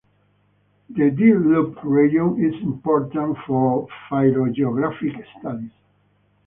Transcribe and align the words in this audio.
The 0.89 1.11
D-loop 1.11 1.77
region 1.83 2.43
is 2.43 2.59
important 2.63 3.37
for 3.45 3.87
phylogeographic 4.09 5.23
studies. 5.39 5.69